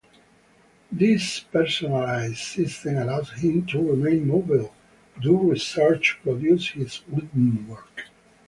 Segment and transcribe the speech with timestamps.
[0.91, 4.73] This personalized system allows him to remain mobile,
[5.21, 8.07] do research, produce his written work.